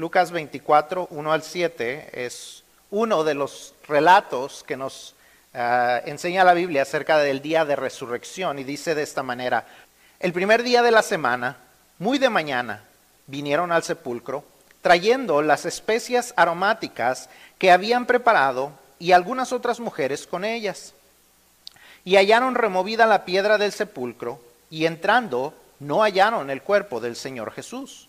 [0.00, 5.14] Lucas 24, 1 al 7 es uno de los relatos que nos
[5.52, 9.66] ah, enseña la Biblia acerca del día de resurrección y dice de esta manera,
[10.18, 11.58] el primer día de la semana,
[11.98, 12.82] muy de mañana,
[13.26, 14.42] vinieron al sepulcro
[14.80, 17.28] trayendo las especias aromáticas
[17.58, 20.94] que habían preparado y algunas otras mujeres con ellas.
[22.06, 24.40] Y hallaron removida la piedra del sepulcro
[24.70, 28.08] y entrando no hallaron el cuerpo del Señor Jesús.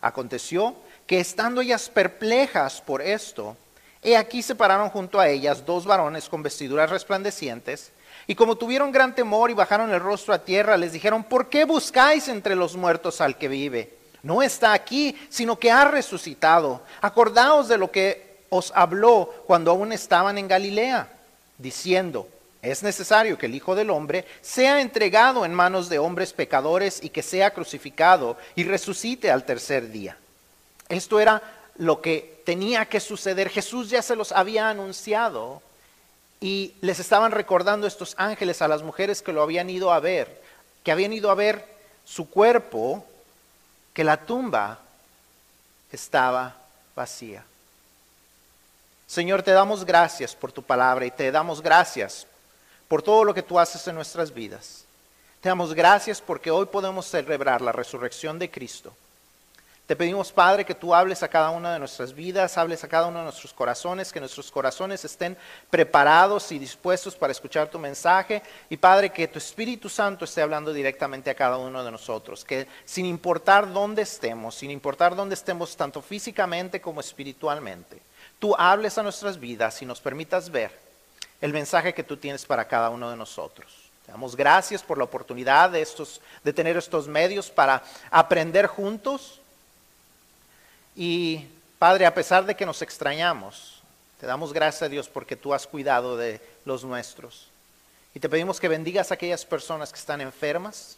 [0.00, 0.76] Aconteció
[1.08, 3.56] que estando ellas perplejas por esto,
[4.02, 7.92] he aquí se pararon junto a ellas dos varones con vestiduras resplandecientes,
[8.26, 11.64] y como tuvieron gran temor y bajaron el rostro a tierra, les dijeron, ¿por qué
[11.64, 13.94] buscáis entre los muertos al que vive?
[14.22, 16.82] No está aquí, sino que ha resucitado.
[17.00, 21.08] Acordaos de lo que os habló cuando aún estaban en Galilea,
[21.56, 22.28] diciendo,
[22.60, 27.08] es necesario que el Hijo del Hombre sea entregado en manos de hombres pecadores y
[27.08, 30.18] que sea crucificado y resucite al tercer día.
[30.88, 31.42] Esto era
[31.76, 33.48] lo que tenía que suceder.
[33.50, 35.62] Jesús ya se los había anunciado
[36.40, 40.40] y les estaban recordando estos ángeles a las mujeres que lo habían ido a ver,
[40.84, 41.64] que habían ido a ver
[42.04, 43.04] su cuerpo,
[43.92, 44.78] que la tumba
[45.92, 46.56] estaba
[46.94, 47.44] vacía.
[49.06, 52.26] Señor, te damos gracias por tu palabra y te damos gracias
[52.88, 54.84] por todo lo que tú haces en nuestras vidas.
[55.40, 58.92] Te damos gracias porque hoy podemos celebrar la resurrección de Cristo.
[59.88, 63.06] Te pedimos, Padre, que tú hables a cada una de nuestras vidas, hables a cada
[63.06, 65.34] uno de nuestros corazones, que nuestros corazones estén
[65.70, 68.42] preparados y dispuestos para escuchar tu mensaje.
[68.68, 72.44] Y, Padre, que tu Espíritu Santo esté hablando directamente a cada uno de nosotros.
[72.44, 77.98] Que sin importar dónde estemos, sin importar dónde estemos, tanto físicamente como espiritualmente,
[78.38, 80.70] tú hables a nuestras vidas y nos permitas ver
[81.40, 83.90] el mensaje que tú tienes para cada uno de nosotros.
[84.04, 89.40] Te damos gracias por la oportunidad de, estos, de tener estos medios para aprender juntos
[91.00, 91.46] y
[91.78, 93.82] Padre, a pesar de que nos extrañamos,
[94.18, 97.46] te damos gracias a Dios porque tú has cuidado de los nuestros.
[98.16, 100.96] Y te pedimos que bendigas a aquellas personas que están enfermas,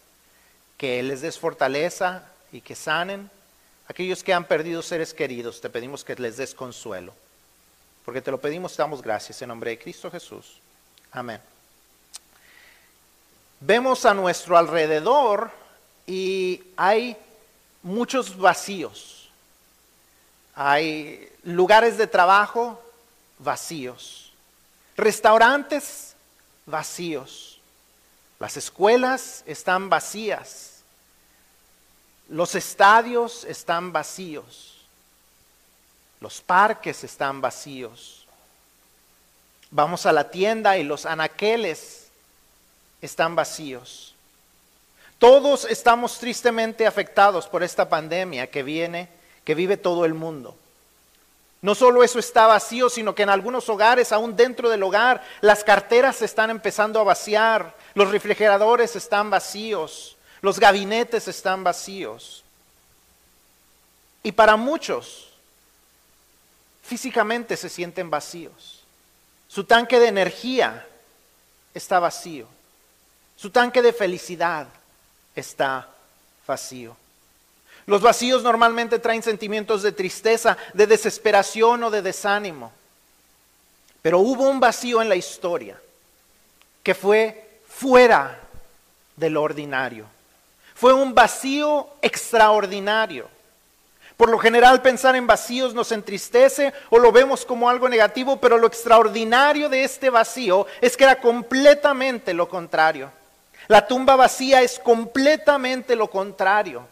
[0.79, 3.31] que les des fortaleza y que sanen.
[3.89, 7.13] Aquellos que han perdido seres queridos, te pedimos que les des consuelo.
[8.07, 10.61] Porque te lo pedimos, te damos gracias en nombre de Cristo Jesús.
[11.13, 11.43] Amén.
[13.61, 15.51] Vemos a nuestro alrededor
[16.07, 17.19] y hay
[17.83, 19.20] muchos vacíos
[20.63, 22.79] hay lugares de trabajo
[23.39, 24.31] vacíos,
[24.95, 26.15] restaurantes
[26.67, 27.59] vacíos,
[28.39, 30.83] las escuelas están vacías,
[32.29, 34.83] los estadios están vacíos,
[36.21, 38.27] los parques están vacíos.
[39.71, 42.09] Vamos a la tienda y los anaqueles
[43.01, 44.15] están vacíos.
[45.19, 49.20] Todos estamos tristemente afectados por esta pandemia que viene
[49.51, 50.57] que vive todo el mundo.
[51.61, 55.65] No solo eso está vacío, sino que en algunos hogares, aún dentro del hogar, las
[55.65, 62.45] carteras se están empezando a vaciar, los refrigeradores están vacíos, los gabinetes están vacíos.
[64.23, 65.33] Y para muchos,
[66.85, 68.85] físicamente se sienten vacíos.
[69.49, 70.87] Su tanque de energía
[71.75, 72.47] está vacío.
[73.35, 74.69] Su tanque de felicidad
[75.35, 75.89] está
[76.47, 76.97] vacío.
[77.87, 82.73] Los vacíos normalmente traen sentimientos de tristeza, de desesperación o de desánimo.
[84.03, 85.79] Pero hubo un vacío en la historia
[86.83, 88.39] que fue fuera
[89.17, 90.07] de lo ordinario.
[90.75, 93.29] Fue un vacío extraordinario.
[94.17, 98.59] Por lo general pensar en vacíos nos entristece o lo vemos como algo negativo, pero
[98.59, 103.11] lo extraordinario de este vacío es que era completamente lo contrario.
[103.69, 106.87] La tumba vacía es completamente lo contrario.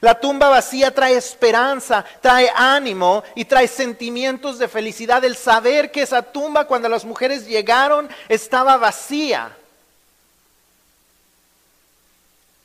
[0.00, 5.24] La tumba vacía trae esperanza, trae ánimo y trae sentimientos de felicidad.
[5.24, 9.56] El saber que esa tumba cuando las mujeres llegaron estaba vacía.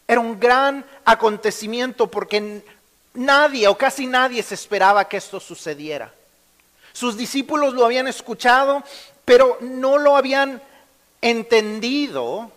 [0.08, 2.64] Era un gran acontecimiento porque
[3.14, 6.12] nadie o casi nadie se esperaba que esto sucediera.
[6.94, 8.84] Sus discípulos lo habían escuchado,
[9.24, 10.62] pero no lo habían
[11.22, 12.52] entendido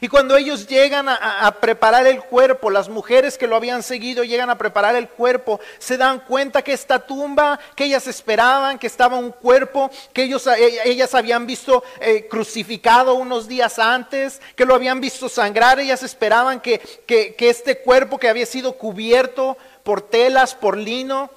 [0.00, 4.50] y cuando ellos llegan a, preparar el cuerpo, las mujeres que lo habían seguido llegan
[4.50, 9.16] a preparar el cuerpo, se dan cuenta que esta tumba que ellas esperaban, que estaba
[9.16, 14.74] un cuerpo que ellos, e, ellas habían visto eh, crucificado unos días antes, que lo
[14.74, 20.54] habían visto sangrar, ellas esperaban que, que este cuerpo que había sido cubierto por telas,
[20.54, 21.30] por lino,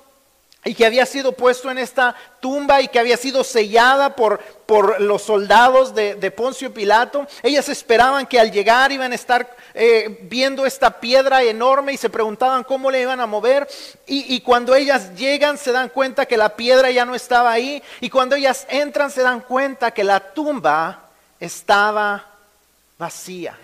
[0.65, 4.99] y que había sido puesto en esta tumba y que había sido sellada por, por
[4.99, 7.27] los soldados de, Poncio Pilato.
[7.43, 12.09] Ellas esperaban que al llegar iban a estar eh, viendo esta piedra enorme y se
[12.09, 13.67] preguntaban cómo le iban a mover.
[14.07, 17.83] Y, y cuando ellas llegan se dan cuenta que la piedra ya no estaba ahí.
[18.01, 21.09] Y cuando ellas entran se dan cuenta que la tumba
[21.39, 22.25] estaba
[22.97, 23.55] vacía.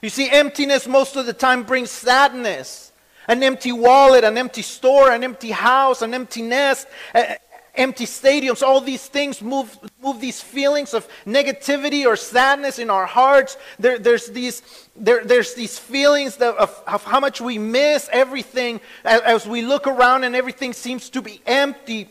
[0.00, 2.85] You see, emptiness most of the time brings sadness.
[3.28, 7.34] An empty wallet, an empty store, an empty house, an empty nest, uh,
[7.76, 13.06] empty stadiums, all these things move, move these feelings of negativity or sadness in our
[13.06, 13.56] hearts.
[13.78, 14.62] There, there's, these,
[14.96, 19.86] there, there's these feelings of, of how much we miss everything as, as we look
[19.86, 22.08] around and everything seems to be empty.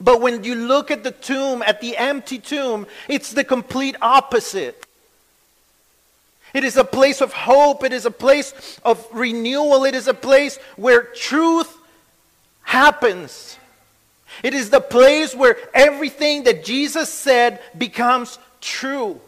[0.00, 4.81] But when you look at the tomb, at the empty tomb, it's the complete opposite.
[6.54, 7.82] It is a place of hope.
[7.84, 9.84] It is a place of renewal.
[9.84, 11.74] It is a place where truth
[12.62, 13.58] happens.
[14.42, 19.20] It is the place where everything that Jesus said becomes true.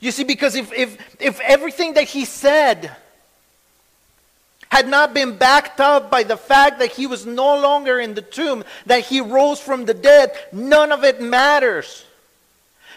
[0.00, 2.94] You see, because if, if, if everything that he said
[4.70, 8.22] had not been backed up by the fact that he was no longer in the
[8.22, 12.04] tomb, that he rose from the dead, none of it matters.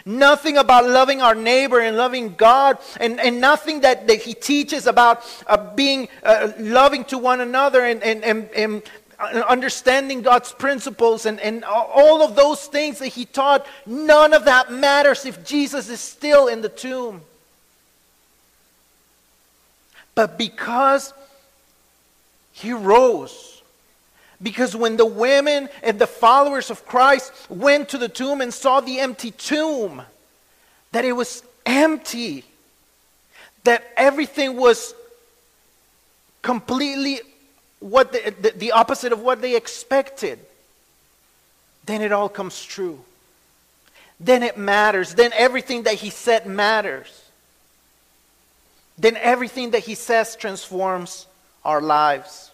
[0.06, 4.88] Nothing about loving our neighbor and loving God, and, and nothing that, that he teaches
[4.88, 8.84] about uh, being uh, loving to one another and, and, and, and
[9.20, 14.72] understanding God's principles and, and all of those things that he taught, none of that
[14.72, 17.22] matters if Jesus is still in the tomb.
[20.16, 21.14] But because
[22.52, 23.51] he rose,
[24.42, 28.80] because when the women and the followers of Christ went to the tomb and saw
[28.80, 30.02] the empty tomb,
[30.92, 32.44] that it was empty,
[33.64, 34.96] that everything was
[36.42, 37.20] completely
[37.80, 40.40] what the, the, the, opposite of what they expected,
[41.86, 43.04] then it all comes true.
[44.20, 45.16] Then it matters.
[45.16, 47.26] Then everything that he said matters.
[48.98, 51.26] Then everything that he says transforms
[51.66, 52.51] our lives.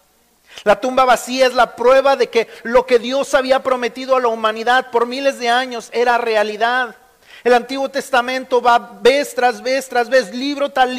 [0.64, 4.28] La tumba vacía es la prueba de que lo que Dios había prometido a la
[4.28, 6.96] humanidad por miles de años era realidad.
[7.44, 10.90] El Antiguo Testamento va vez tras vez tras vez, libro, tras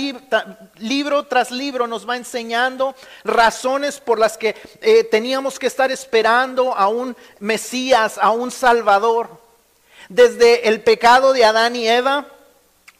[1.52, 2.96] libro, nos va enseñando
[3.26, 9.30] razones por las que eh, teníamos que estar esperando a un Mesías, a un Salvador.
[10.08, 12.26] Desde el pecado de Adán y Eva,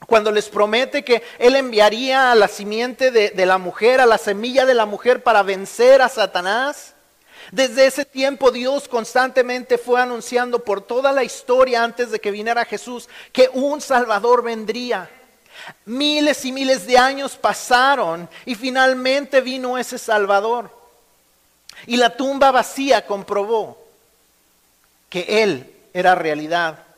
[0.10, 4.66] cuando les promete que Él enviaría a la simiente de, la mujer, a la semilla
[4.66, 6.96] de la mujer para vencer a Satanás.
[7.52, 12.66] Desde ese tiempo Dios constantemente fue anunciando por toda la historia antes de que viniera
[12.66, 15.10] Jesús que un Salvador vendría.
[15.86, 20.72] Miles y miles de años pasaron y finalmente vino ese Salvador.
[21.86, 23.78] Y la tumba vacía comprobó
[25.10, 26.89] que Él era realidad.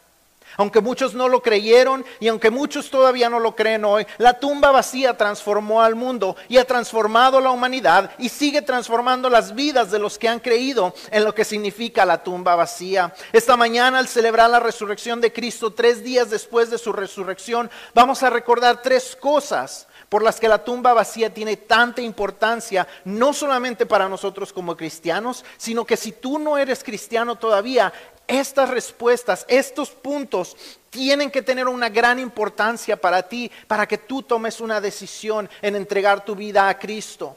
[0.57, 4.71] Aunque muchos no lo creyeron y aunque muchos todavía no lo creen hoy, la tumba
[4.71, 9.99] vacía transformó al mundo y ha transformado la humanidad y sigue transformando las vidas de
[9.99, 13.13] los que han creído en lo que significa la tumba vacía.
[13.31, 18.23] Esta mañana al celebrar la resurrección de Cristo, tres días después de su resurrección, vamos
[18.23, 23.85] a recordar tres cosas por las que la tumba vacía tiene tanta importancia, no solamente
[23.85, 27.93] para nosotros como cristianos, sino que si tú no eres cristiano todavía,
[28.31, 30.55] estas respuestas, estos puntos
[30.89, 35.75] tienen que tener una gran importancia para ti, para que tú tomes una decisión en
[35.75, 37.35] entregar tu vida a Cristo.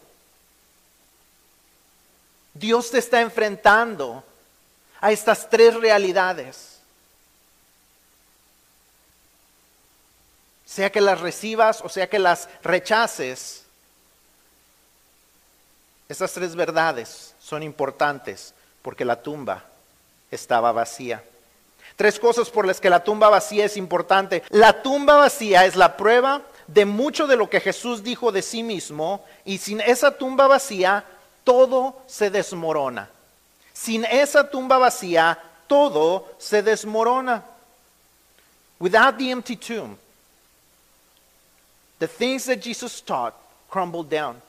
[2.55, 4.23] Dios te está enfrentando
[5.01, 6.79] a estas tres realidades.
[10.65, 13.65] Sea que las recibas o sea que las rechaces,
[16.09, 19.65] estas tres verdades son importantes porque la tumba
[20.35, 21.23] estaba vacía.
[21.97, 24.43] Tres cosas por las que la tumba vacía es importante.
[24.51, 28.63] La tumba vacía es la prueba de mucho de lo que Jesús dijo de sí
[28.63, 31.05] mismo y sin esa tumba vacía
[31.45, 33.09] todo se desmorona.
[33.73, 37.45] Sin esa tumba vacía todo se desmorona.
[38.81, 39.97] Without the empty tomb,
[41.99, 43.35] the things that Jesus taught
[43.71, 44.41] crumbled down.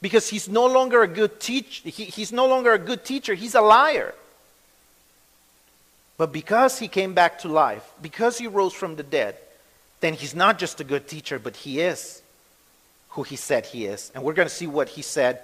[0.00, 3.60] Because he's no longer a good teacher, he's no longer a good teacher, he's a
[3.60, 4.14] liar.
[6.18, 9.36] But because he came back to life, because he rose from the dead,
[10.00, 12.22] then he's not just a good teacher, but he is
[13.10, 14.12] who he said he is.
[14.14, 15.40] And we're going to see what he said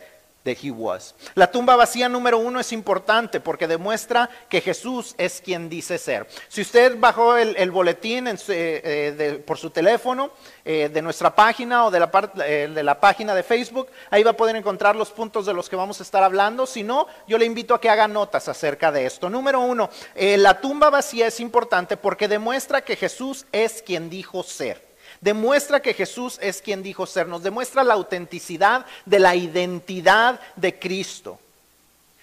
[1.34, 6.26] La tumba vacía número uno es importante porque demuestra que Jesús es quien dice ser.
[6.48, 10.32] Si usted bajó el, boletín eh, eh, por su teléfono
[10.64, 14.36] eh, de nuestra página o de la, de la página de Facebook, ahí va a
[14.36, 16.66] poder encontrar los puntos de los que vamos a estar hablando.
[16.66, 19.30] Si no, yo le invito a que haga notas acerca de esto.
[19.30, 24.91] Número uno, la tumba vacía es importante porque demuestra que Jesús es quien dijo ser
[25.20, 30.78] demuestra que Jesús es quien dijo ser, nos demuestra la autenticidad de la identidad de
[30.78, 31.38] Cristo.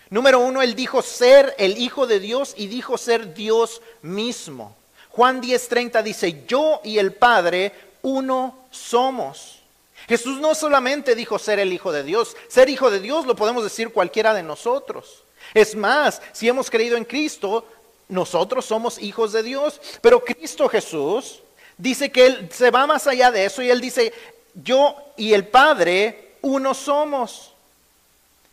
[0.09, 4.75] Número uno, él dijo ser el Hijo de Dios y dijo ser Dios mismo.
[5.09, 9.59] Juan 10:30 dice, yo y el Padre uno somos.
[10.07, 13.63] Jesús no solamente dijo ser el Hijo de Dios, ser Hijo de Dios lo podemos
[13.63, 15.23] decir cualquiera de nosotros.
[15.53, 17.65] Es más, si hemos creído en Cristo,
[18.07, 19.79] nosotros somos hijos de Dios.
[20.01, 21.41] Pero Cristo Jesús
[21.79, 24.13] dice que Él se va más allá de eso y Él dice,
[24.53, 27.53] yo y el Padre uno somos.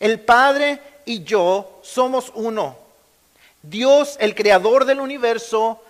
[0.01, 2.79] El Padre y yo somos uno.
[3.63, 5.83] Dios, el creador del universo,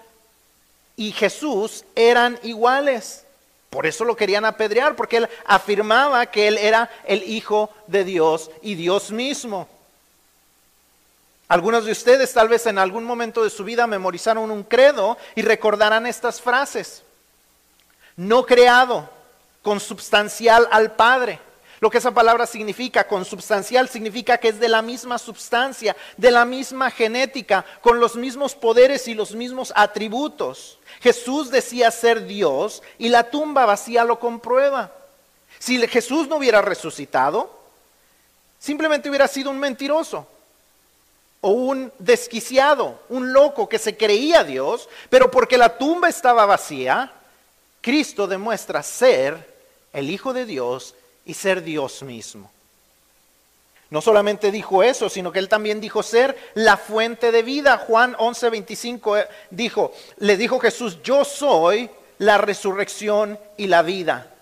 [0.97, 3.25] y Jesús eran iguales.
[3.69, 8.51] Por eso lo querían apedrear, porque él afirmaba que él era el Hijo de Dios
[8.63, 9.69] y Dios mismo.
[11.49, 15.43] Algunos de ustedes tal vez en algún momento de su vida memorizaron un credo y
[15.43, 17.03] recordarán estas frases
[18.17, 19.09] no creado,
[19.63, 21.41] consubstancial al Padre.
[21.81, 26.47] Lo que esa palabra significa, consubstancial, significa que es de la misma substancia, de la
[26.47, 30.79] misma genética, con los mismos poderes y los mismos atributos.
[31.01, 34.91] Jesús decía ser Dios y la tumba vacía lo comprueba.
[35.59, 37.51] Si Jesús no hubiera resucitado,
[38.59, 40.27] simplemente hubiera sido un mentiroso
[41.43, 47.13] o un desquiciado, un loco que se creía Dios, pero porque la tumba estaba vacía,
[47.87, 49.49] Cristo demuestra ser
[49.93, 52.51] el Hijo de Dios y ser Dios mismo.
[53.91, 57.79] No solamente dijo eso, sino que él también dijo ser la fuente de vida.
[57.79, 61.89] Juan 11:25 eh, dijo, le dijo Jesús, yo soy
[62.19, 64.35] la resurrección y la vida.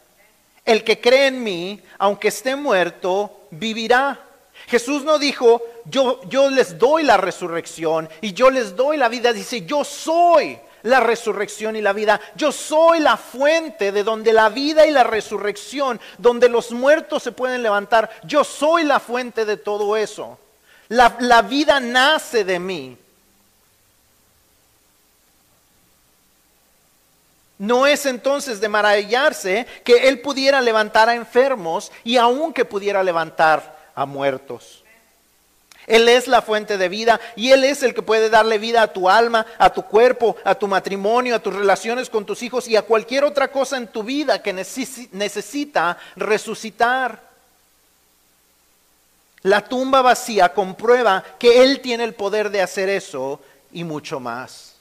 [0.65, 4.21] El que cree en mí, aunque esté muerto, vivirá.
[4.69, 9.35] Jesús no dijo, yo, yo les doy la resurrección y yo les doy la vida.
[9.35, 12.21] Dice, yo soy la resurrección y la vida.
[12.37, 17.33] Yo soy la fuente de donde la vida y la resurrección, donde los muertos se
[17.33, 18.11] pueden levantar.
[18.23, 20.39] Yo soy la fuente de todo eso.
[20.89, 22.99] La, la vida nace de mí.
[27.59, 33.03] No es entonces de maravillarse que Él pudiera levantar a enfermos y aun que pudiera
[33.03, 34.84] levantar a muertos.
[35.87, 38.93] Él es la fuente de vida y Él es el que puede darle vida a
[38.93, 42.77] tu alma, a tu cuerpo, a tu matrimonio, a tus relaciones con tus hijos y
[42.77, 47.21] a cualquier otra cosa en tu vida que necesita resucitar.
[49.43, 53.41] La tumba vacía comprueba que Él tiene el poder de hacer eso
[53.73, 54.75] y mucho más.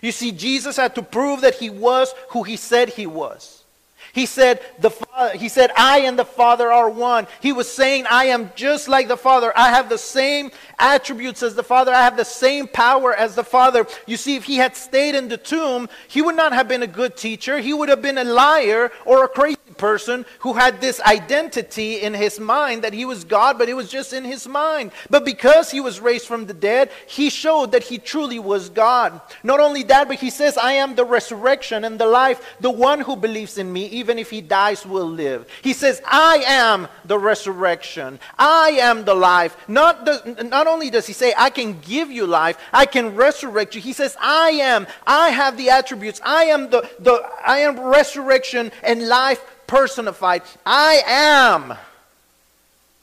[0.00, 3.63] You see, Jesus had to prove that He was who He said He was.
[4.12, 7.26] He said, the Father, he said, I and the Father are one.
[7.40, 9.52] He was saying, I am just like the Father.
[9.56, 11.92] I have the same attributes as the Father.
[11.92, 13.86] I have the same power as the Father.
[14.06, 16.88] You see, if he had stayed in the tomb, he would not have been a
[16.88, 17.58] good teacher.
[17.58, 22.14] He would have been a liar or a crazy person who had this identity in
[22.14, 24.92] his mind that he was God, but it was just in his mind.
[25.10, 29.20] But because he was raised from the dead, he showed that he truly was God.
[29.42, 32.56] Not only that, but he says, I am the resurrection and the life.
[32.60, 35.46] The one who believes in me, even if he dies, will live.
[35.62, 38.18] He says, I am the resurrection.
[38.38, 39.56] I am the life.
[39.68, 43.74] Not, the, not only does he say, I can give you life, I can resurrect
[43.74, 43.80] you.
[43.80, 44.86] He says, I am.
[45.06, 46.20] I have the attributes.
[46.24, 50.42] I am the, the I am resurrection and life personified.
[50.64, 51.74] I am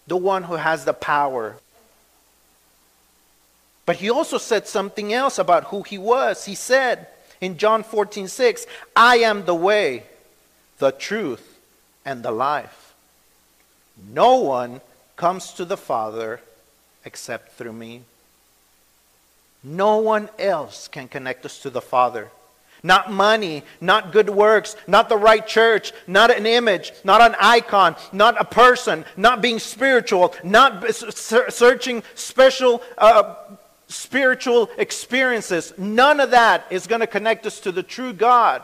[0.07, 1.57] the one who has the power.
[3.85, 6.45] But he also said something else about who he was.
[6.45, 7.07] He said
[7.39, 8.65] in John 14, 6,
[8.95, 10.03] I am the way,
[10.77, 11.59] the truth,
[12.05, 12.93] and the life.
[14.13, 14.81] No one
[15.15, 16.41] comes to the Father
[17.05, 18.01] except through me.
[19.63, 22.29] No one else can connect us to the Father.
[22.83, 27.95] Not money, not good works, not the right church, not an image, not an icon,
[28.11, 33.35] not a person, not being spiritual, not searching special uh,
[33.87, 35.73] spiritual experiences.
[35.77, 38.61] None of that is going to connect us to the true God.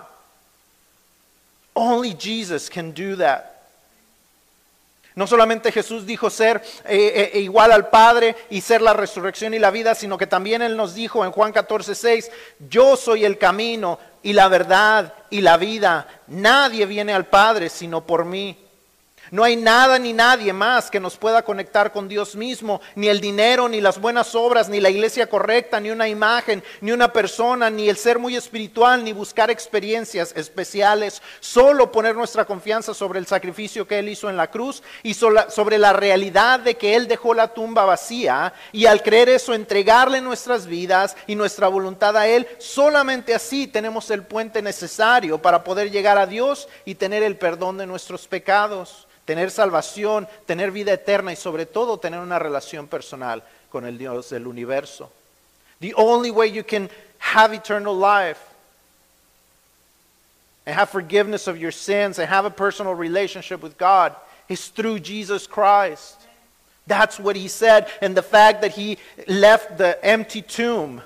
[1.76, 3.57] Only Jesus can do that.
[5.18, 9.58] No solamente Jesús dijo ser eh, eh, igual al Padre y ser la resurrección y
[9.58, 12.32] la vida, sino que también Él nos dijo en Juan 14, 6,
[12.70, 16.08] yo soy el camino y la verdad y la vida.
[16.28, 18.67] Nadie viene al Padre sino por mí.
[19.32, 23.20] No hay nada ni nadie más que nos pueda conectar con Dios mismo, ni el
[23.20, 27.70] dinero, ni las buenas obras, ni la iglesia correcta, ni una imagen, ni una persona,
[27.70, 31.22] ni el ser muy espiritual, ni buscar experiencias especiales.
[31.40, 35.78] Solo poner nuestra confianza sobre el sacrificio que Él hizo en la cruz y sobre
[35.78, 40.68] la realidad de que Él dejó la tumba vacía y al creer eso entregarle nuestras
[40.68, 42.48] vidas y nuestra voluntad a Él.
[42.60, 47.78] Solamente así tenemos el puente necesario para poder llegar a Dios y tener el perdón
[47.78, 53.44] de nuestros pecados tener salvación, tener vida eterna y sobre todo tener una relación personal
[53.70, 55.12] con el Dios del universo.
[55.82, 58.40] The only way you can have eternal life
[60.66, 64.16] and have forgiveness of your sins and have a personal relationship with God
[64.48, 66.16] is through Jesus Christ.
[66.88, 71.02] That's what he said, and the fact that he left the empty tomb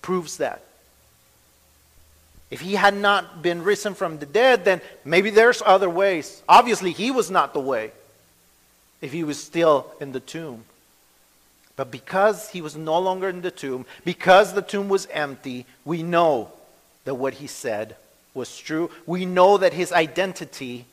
[0.00, 0.62] proves that.
[2.50, 6.42] If he had not been risen from the dead, then maybe there's other ways.
[6.48, 7.92] Obviously, he was not the way
[9.00, 10.64] if he was still in the tomb.
[11.76, 16.02] But because he was no longer in the tomb, because the tomb was empty, we
[16.02, 16.50] know
[17.04, 17.96] that what he said
[18.34, 18.90] was true.
[19.06, 20.86] We know that his identity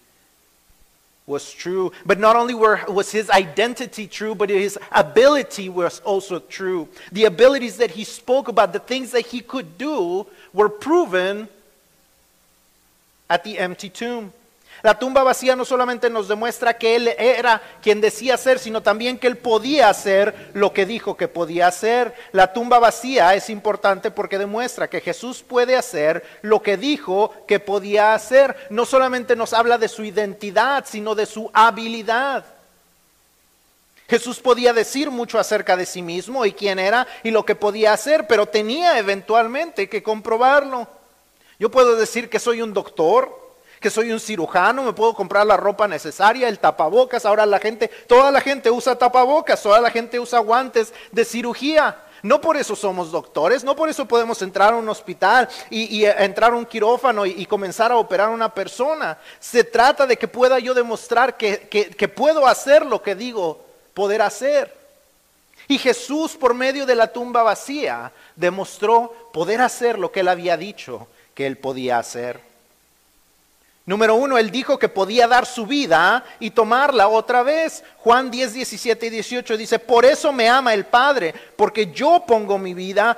[1.28, 1.92] was true.
[2.06, 6.88] But not only were, was his identity true, but his ability was also true.
[7.12, 11.50] The abilities that he spoke about, the things that he could do, were proven
[13.30, 14.32] at the empty tomb.
[14.84, 19.18] La tumba vacía no solamente nos demuestra que Él era quien decía ser, sino también
[19.18, 22.14] que Él podía hacer lo que dijo que podía hacer.
[22.32, 27.60] La tumba vacía es importante porque demuestra que Jesús puede hacer lo que dijo que
[27.60, 28.56] podía hacer.
[28.70, 32.46] No solamente nos habla de su identidad, sino de su habilidad.
[34.10, 37.92] Jesús podía decir mucho acerca de sí mismo y quién era y lo que podía
[37.92, 40.88] hacer, pero tenía eventualmente que comprobarlo.
[41.60, 43.47] Yo puedo decir que soy un doctor,
[43.80, 47.26] que soy un cirujano, me puedo comprar la ropa necesaria, el tapabocas.
[47.26, 52.04] Ahora la gente, toda la gente usa tapabocas, toda la gente usa guantes de cirugía.
[52.24, 56.52] No por eso somos doctores, no por eso podemos entrar a un hospital y, entrar
[56.52, 59.20] a un quirófano y, comenzar a operar a una persona.
[59.40, 64.76] Se trata de que pueda yo demostrar que puedo hacer lo que digo poder hacer.
[65.68, 70.56] Y Jesús, por medio de la tumba vacía, demostró poder hacer lo que él había
[70.56, 72.40] dicho que él podía hacer.
[73.88, 77.86] Número uno, él dijo que podía dar su vida y tomarla otra vez.
[78.00, 82.58] Juan 10, 17 y 18 dice, por eso me ama el Padre, porque yo pongo
[82.58, 83.17] mi vida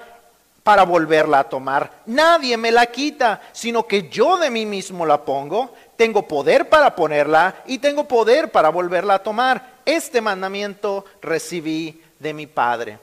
[0.62, 1.91] para volverla a tomar.
[2.05, 5.73] Nadie me la quita, sino que yo de mí mismo la pongo.
[5.95, 9.79] Tengo poder para ponerla y tengo poder para volverla a tomar.
[9.86, 12.99] Este mandamiento recibí de mi Padre.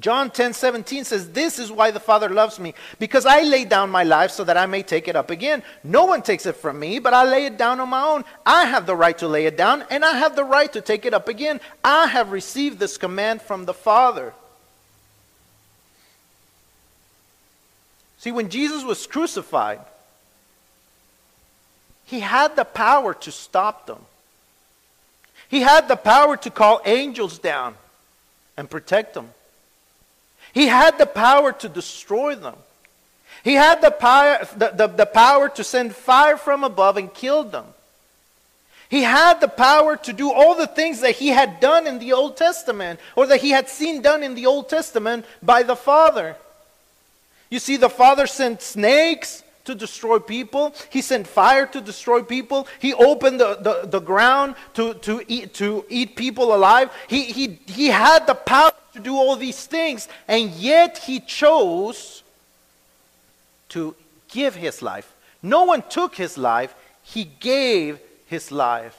[0.00, 3.90] John 10 17 says, This is why the Father loves me, because I lay down
[3.90, 5.62] my life so that I may take it up again.
[5.84, 8.24] No one takes it from me, but I lay it down on my own.
[8.46, 11.04] I have the right to lay it down, and I have the right to take
[11.04, 11.60] it up again.
[11.84, 14.32] I have received this command from the Father.
[18.18, 19.80] See, when Jesus was crucified,
[22.04, 24.04] he had the power to stop them.
[25.48, 27.74] He had the power to call angels down
[28.56, 29.30] and protect them.
[30.52, 32.56] He had the power to destroy them.
[33.42, 37.44] He had the power, the, the, the, power to send fire from above and kill
[37.44, 37.64] them.
[38.88, 42.12] He had the power to do all the things that he had done in the
[42.12, 46.36] Old Testament or that he had seen done in the Old Testament by the Father.
[47.50, 50.74] You see, the Father sent snakes to destroy people.
[50.90, 52.66] He sent fire to destroy people.
[52.80, 56.90] He opened the, the, the ground to, to, eat, to eat people alive.
[57.08, 62.22] He, he, he had the power to do all these things, and yet he chose
[63.70, 63.94] to
[64.28, 65.14] give his life.
[65.42, 68.96] No one took his life, he gave his life.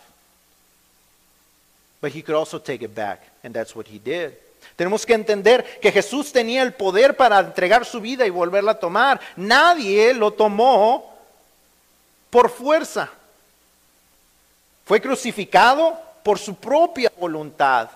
[1.99, 4.35] But he could also take it back, and that's what he did.
[4.75, 8.79] Tenemos que entender que Jesús tenía el poder para entregar su vida y volverla a
[8.79, 9.19] tomar.
[9.35, 11.17] Nadie lo tomó
[12.29, 13.09] por fuerza.
[14.85, 17.89] Fue crucificado por su propia voluntad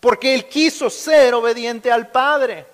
[0.00, 2.66] porque él quiso ser obediente al Padre.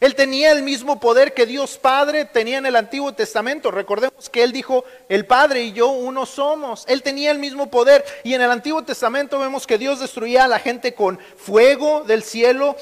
[0.00, 3.70] Él tenía el mismo poder que Dios Padre tenía en el Antiguo Testamento.
[3.70, 6.84] Recordemos que Él dijo, el Padre y yo uno somos.
[6.86, 8.04] Él tenía el mismo poder.
[8.24, 12.22] Y en el Antiguo Testamento vemos que Dios destruía a la gente con fuego del
[12.22, 12.76] cielo,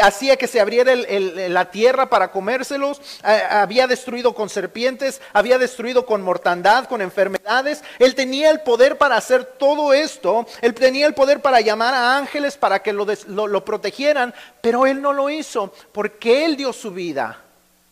[0.00, 6.22] hacía que se abriera la tierra para comérselos, había destruido con serpientes, había destruido con
[6.22, 7.82] mortandad, con enfermedades.
[7.98, 10.46] Él tenía el poder para hacer todo esto.
[10.62, 15.00] Él tenía el poder para llamar a ángeles para que lo, lo protegieran, pero Él
[15.00, 17.40] no lo hizo porque él dio su vida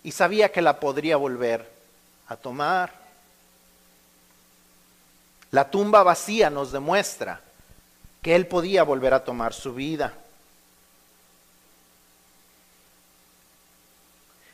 [0.02, 1.68] y sabía que la podría volver
[2.28, 2.92] a tomar.
[5.50, 7.40] La tumba vacía nos demuestra
[8.22, 10.12] que Él podía volver a tomar su vida.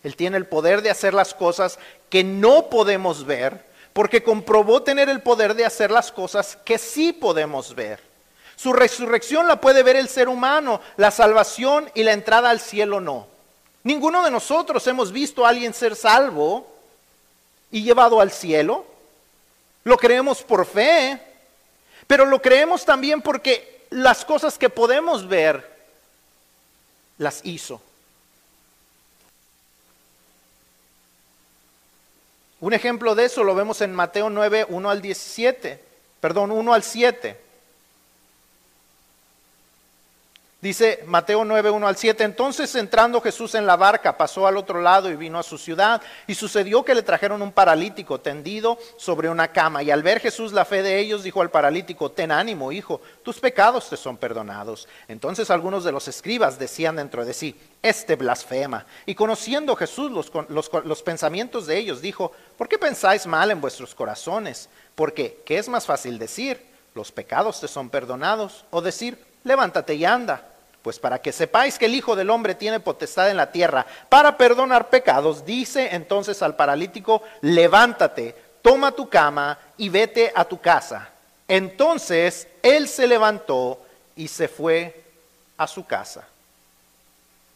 [0.04, 1.78] Él tiene el poder de hacer las cosas
[2.10, 7.12] que no podemos ver, porque comprobó tener el poder de hacer las cosas que sí
[7.12, 8.13] podemos ver.
[8.56, 13.00] Su resurrección la puede ver el ser humano, la salvación y la entrada al cielo
[13.00, 13.26] no.
[13.82, 16.66] Ninguno de nosotros hemos visto a alguien ser salvo
[17.70, 18.84] y llevado al cielo.
[19.82, 21.20] Lo creemos por fe,
[22.06, 25.70] pero lo creemos también porque las cosas que podemos ver
[27.18, 27.80] las hizo.
[32.60, 35.84] Un ejemplo de eso lo vemos en Mateo 9, 1 al 17,
[36.20, 37.43] perdón, 1 al 7.
[40.64, 44.80] Dice Mateo 9, 1 al 7, entonces entrando Jesús en la barca, pasó al otro
[44.80, 46.00] lado y vino a su ciudad.
[46.26, 49.82] Y sucedió que le trajeron un paralítico tendido sobre una cama.
[49.82, 53.40] Y al ver Jesús la fe de ellos, dijo al paralítico, ten ánimo, hijo, tus
[53.40, 54.88] pecados te son perdonados.
[55.06, 58.86] Entonces algunos de los escribas decían dentro de sí, este blasfema.
[59.04, 63.60] Y conociendo Jesús los, los, los pensamientos de ellos, dijo, ¿por qué pensáis mal en
[63.60, 64.70] vuestros corazones?
[64.94, 66.58] Porque, ¿qué es más fácil decir?
[66.94, 68.64] Los pecados te son perdonados.
[68.70, 70.52] O decir, levántate y anda.
[70.84, 74.36] Pues para que sepáis que el Hijo del Hombre tiene potestad en la tierra para
[74.36, 81.08] perdonar pecados, dice entonces al paralítico, levántate, toma tu cama y vete a tu casa.
[81.48, 83.80] Entonces él se levantó
[84.14, 85.02] y se fue
[85.56, 86.28] a su casa.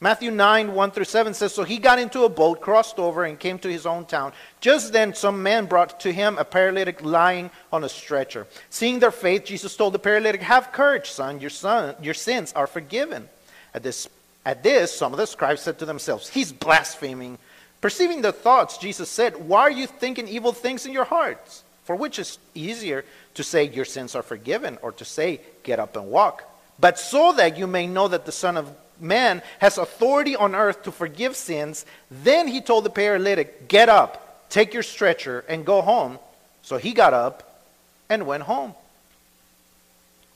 [0.00, 3.38] Matthew 9, 1 through 7 says, So he got into a boat, crossed over, and
[3.38, 4.32] came to his own town.
[4.60, 8.46] Just then, some men brought to him a paralytic lying on a stretcher.
[8.70, 12.68] Seeing their faith, Jesus told the paralytic, Have courage, son, your, son, your sins are
[12.68, 13.28] forgiven.
[13.74, 14.08] At this,
[14.46, 17.36] at this, some of the scribes said to themselves, He's blaspheming.
[17.80, 21.64] Perceiving the thoughts, Jesus said, Why are you thinking evil things in your hearts?
[21.82, 25.96] For which is easier to say, Your sins are forgiven, or to say, Get up
[25.96, 26.44] and walk?
[26.78, 30.82] But so that you may know that the Son of man has authority on earth
[30.84, 31.84] to forgive sins.
[32.10, 36.18] Then he told the paralytic, Get up, take your stretcher, and go home.
[36.62, 37.62] So he got up
[38.08, 38.74] and went home.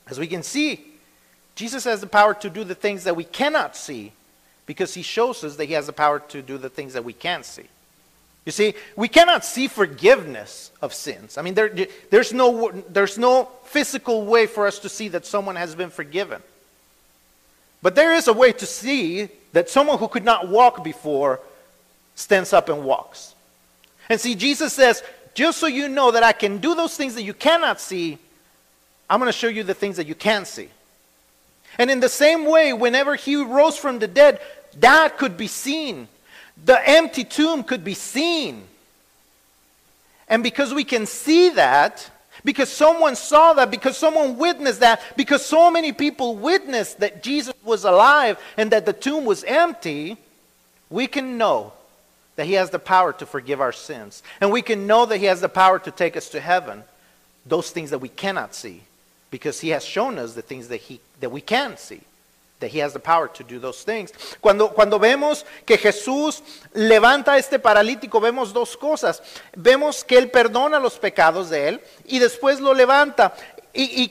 [0.09, 0.85] As we can see,
[1.55, 4.12] Jesus has the power to do the things that we cannot see
[4.66, 7.12] because he shows us that he has the power to do the things that we
[7.12, 7.68] can't see.
[8.44, 11.38] You see, we cannot see forgiveness of sins.
[11.38, 11.72] I mean, there,
[12.11, 16.42] there's, no, there's no physical way for us to see that someone has been forgiven.
[17.83, 21.40] But there is a way to see that someone who could not walk before
[22.14, 23.35] stands up and walks.
[24.09, 25.03] And see, Jesus says,
[25.35, 28.18] just so you know that I can do those things that you cannot see,
[29.11, 30.68] I'm going to show you the things that you can see.
[31.79, 34.40] And in the same way, whenever he rose from the dead,
[34.79, 36.09] that could be seen.
[36.64, 38.64] The empty tomb could be seen.
[40.29, 42.11] And because we can see that,
[42.45, 47.55] because someone saw that, because someone witnessed that, because so many people witnessed that Jesus
[47.62, 50.16] was alive and that the tomb was empty,
[50.90, 51.73] we can know
[52.37, 54.23] that He has the power to forgive our sins.
[54.40, 56.85] And we can know that He has the power to take us to heaven,
[57.47, 58.83] those things that we cannot see,
[59.31, 62.01] because He has shown us the things that, he, that we can see.
[62.66, 64.12] He has the power to do those things.
[64.40, 69.22] Cuando, cuando vemos que Jesús levanta a este paralítico, vemos dos cosas.
[69.57, 73.35] Vemos que Él perdona los pecados de Él y después lo levanta.
[73.74, 74.08] ¿Y,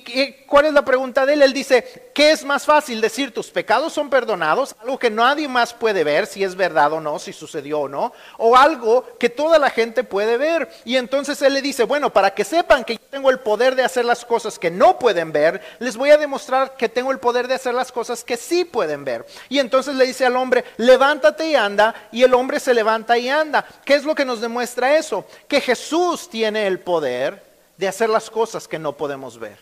[0.48, 1.44] cuál es la pregunta de él?
[1.44, 4.76] Él dice, ¿qué es más fácil decir tus pecados son perdonados?
[4.82, 8.12] Algo que nadie más puede ver si es verdad o no, si sucedió o no,
[8.40, 10.68] o algo que toda la gente puede ver.
[10.84, 13.84] Y entonces él le dice, bueno, para que sepan que yo tengo el poder de
[13.84, 17.48] hacer las cosas que no pueden ver, les voy a demostrar que tengo el poder
[17.48, 19.28] de hacer las cosas que sí pueden ver.
[19.48, 23.30] Y entonces le dice al hombre, levántate y anda, y el hombre se levanta y
[23.30, 23.64] anda.
[23.86, 25.26] ¿Qué es lo que nos demuestra eso?
[25.48, 29.58] Que Jesús tiene el poder de hacer las cosas que no podemos ver.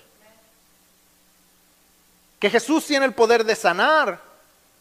[2.40, 4.20] Que Jesús tiene el poder de sanar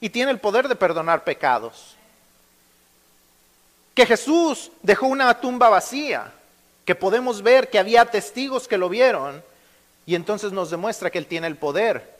[0.01, 1.97] y tiene el poder de perdonar pecados.
[3.95, 6.33] Que Jesús dejó una tumba vacía,
[6.85, 9.43] que podemos ver que había testigos que lo vieron
[10.07, 12.17] y entonces nos demuestra que Él tiene el poder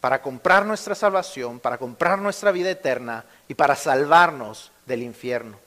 [0.00, 5.58] para comprar nuestra salvación, para comprar nuestra vida eterna y para salvarnos del infierno.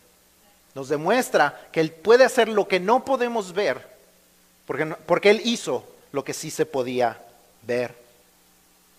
[0.73, 3.94] Nos demuestra que Él puede hacer lo que no podemos ver
[4.65, 7.17] porque, porque Él hizo lo que sí se podía
[7.63, 7.95] ver.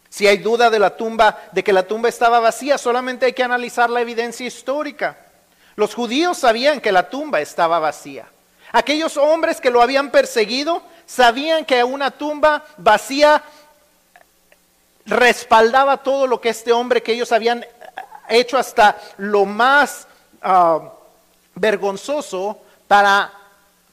[0.08, 3.42] Si hay duda de la tumba, de que la tumba estaba vacía, solamente hay que
[3.42, 5.16] analizar la evidencia histórica.
[5.74, 8.26] Los judíos sabían que la tumba estaba vacía.
[8.72, 13.42] Aquellos hombres que lo habían perseguido sabían que una tumba vacía
[15.04, 17.64] respaldaba todo lo que este hombre que ellos habían
[18.28, 20.06] hecho hasta lo más
[20.42, 20.92] ah,
[21.54, 23.32] vergonzoso para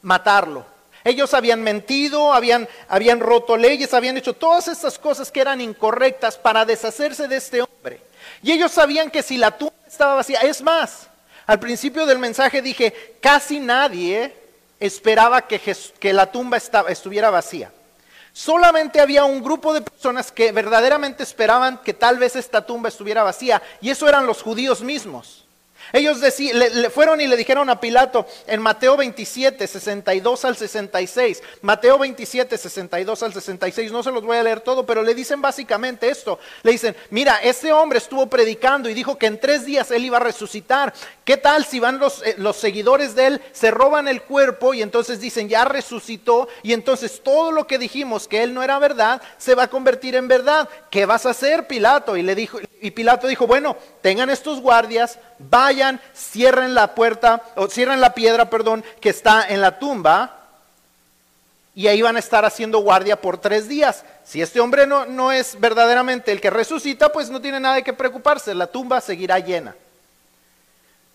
[0.01, 0.72] matarlo.
[1.03, 6.37] Ellos habían mentido, habían, habían roto leyes, habían hecho todas estas cosas que eran incorrectas
[6.37, 7.99] para deshacerse de este hombre.
[8.41, 11.07] Y ellos sabían que si la tumba estaba vacía, es más,
[11.45, 14.33] al principio del mensaje dije, casi nadie
[14.79, 15.59] esperaba que,
[15.99, 17.71] que la tumba estuviera vacía.
[18.31, 23.23] Solamente había un grupo de personas que verdaderamente esperaban que tal vez esta tumba estuviera
[23.23, 25.42] vacía, y eso eran los judíos mismos.
[25.93, 31.99] Ellos le, fueron y le dijeron a Pilato en Mateo 27, 62 al 66, Mateo
[31.99, 36.10] 27, 62 al 66, no se los voy a leer todo, pero le dicen básicamente
[36.10, 40.03] esto, le dicen, mira, este hombre estuvo predicando y dijo que en tres días él
[40.03, 44.08] iba a resucitar, ¿qué tal si van los, eh, los seguidores de él, se roban
[44.08, 48.56] el cuerpo y entonces dicen, ya resucitó y entonces todo lo que dijimos que él
[48.56, 52.17] no era verdad, se va a convertir en verdad, ¿qué vas a hacer Pilato?
[52.17, 57.67] Y le dijo, y Pilato dijo, bueno, tengan estos guardias, vayan, cierren la puerta, o
[57.67, 60.39] cierren la piedra, perdón, que está en la tumba,
[61.75, 64.06] y ahí van a estar haciendo guardia por tres días.
[64.23, 67.84] Si este hombre no, no es verdaderamente el que resucita, pues no tiene nada de
[67.84, 69.75] que preocuparse, la tumba seguirá llena.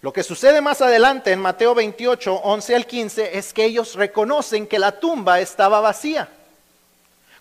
[0.00, 4.66] Lo que sucede más adelante en Mateo 28, 11 al 15, es que ellos reconocen
[4.66, 6.28] que la tumba estaba vacía.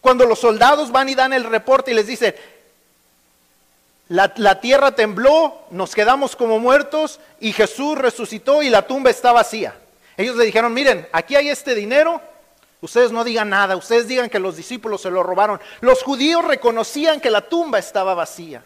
[0.01, 2.33] Cuando los soldados van y dan el reporte y les dicen,
[4.09, 9.75] la, tierra tembló, nos quedamos como muertos y Jesús resucitó y la tumba está vacía.
[10.15, 12.21] Ellos le dijeron, miren, aquí hay este dinero,
[12.81, 15.59] ustedes no digan nada, ustedes digan que los discípulos se lo robaron.
[15.81, 18.63] Los judíos reconocían que la tumba estaba vacía.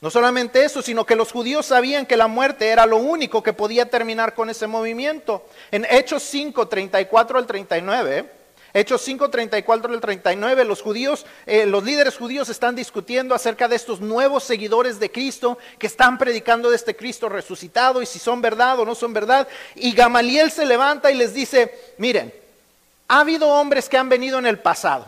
[0.00, 3.52] No solamente eso, sino que los judíos sabían que la muerte era lo único que
[3.52, 5.46] podía terminar con ese movimiento.
[5.70, 8.41] En Hechos 5, 34 al 39
[8.74, 13.76] Hechos 5, 34 al 39, los judíos, eh, los líderes judíos están discutiendo acerca de
[13.76, 18.40] estos nuevos seguidores de Cristo que están predicando de este Cristo resucitado y si son
[18.40, 19.46] verdad o no son verdad.
[19.74, 22.32] Y Gamaliel se levanta y les dice, miren,
[23.08, 25.06] ha habido hombres que han venido en el pasado.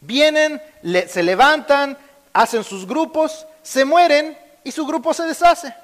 [0.00, 0.60] Vienen,
[1.08, 1.96] se levantan,
[2.34, 5.74] hacen sus grupos, se mueren y su grupo se deshace.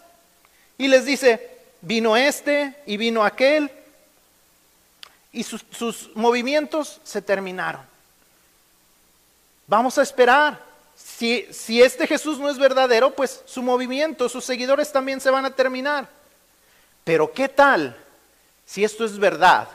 [0.76, 1.50] Y les dice,
[1.80, 3.70] vino este y vino aquel
[5.36, 7.82] y sus, movimientos se terminaron.
[9.66, 10.64] Vamos a esperar.
[10.96, 15.44] Si, si este Jesús no es verdadero, pues su movimiento, sus seguidores también se van
[15.44, 16.08] a terminar.
[17.04, 17.94] Pero ¿qué tal
[18.64, 19.68] si esto es verdad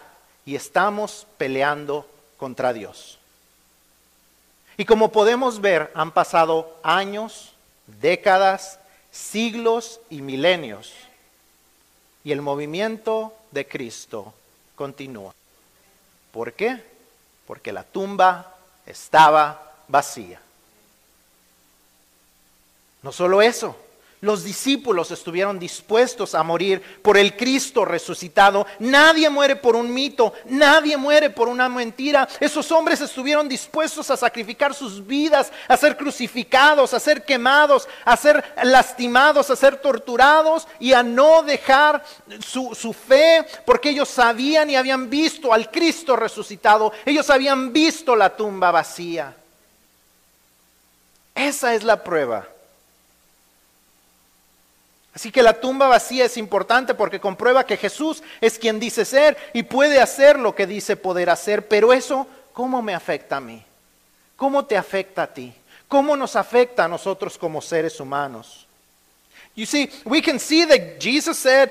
[0.48, 3.20] y estamos peleando contra Dios?
[4.78, 7.54] Y como podemos ver, han pasado años,
[7.86, 8.80] décadas,
[9.12, 10.92] siglos y milenios.
[12.24, 14.34] Y el movimiento de Cristo
[14.76, 15.36] continúa.
[16.32, 16.84] ¿Por qué?
[17.46, 20.42] Porque la tumba estaba vacía.
[23.04, 23.76] No solo eso,
[24.22, 28.68] los discípulos estuvieron dispuestos a morir por el Cristo resucitado.
[28.78, 32.30] Nadie muere por un mito, nadie muere por una mentira.
[32.40, 38.16] Esos hombres estuvieron dispuestos a sacrificar sus vidas, a ser crucificados, a ser quemados, a
[38.16, 42.04] ser lastimados, a ser torturados y a no dejar
[42.46, 46.94] su, fe porque ellos sabían y habían visto al Cristo resucitado.
[47.06, 49.36] Ellos habían visto la tumba vacía.
[51.34, 52.46] Esa es la prueba
[55.14, 59.38] Así que la tumba vacía es importante porque comprueba que Jesús es quien dice ser
[59.54, 61.68] y puede hacer lo que dice poder hacer.
[61.68, 63.62] Pero eso, ¿cómo me afecta a mí?
[64.38, 65.54] ¿Cómo te afecta a ti?
[65.88, 68.66] ¿Cómo nos afecta a nosotros como seres humanos?
[69.54, 71.70] You see, we can see that Jesus said,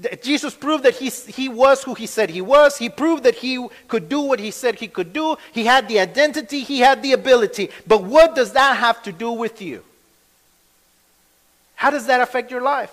[0.00, 2.78] that Jesus proved that he, he was who he said he was.
[2.78, 5.36] He proved that he could do what he said he could do.
[5.52, 7.68] He had the identity, he had the ability.
[7.86, 9.84] But what does that have to do with you?
[11.78, 12.90] How does that affect your life?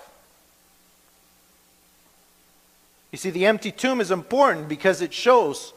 [3.12, 5.74] You see, the empty tomb is important because it shows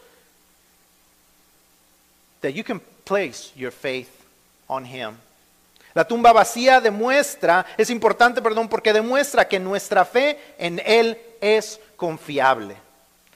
[2.42, 4.10] that you can place your faith
[4.68, 5.16] on Him.
[5.94, 11.80] La tumba vacía demuestra, es importante, perdón, porque demuestra que nuestra fe en Él es
[11.96, 12.76] confiable.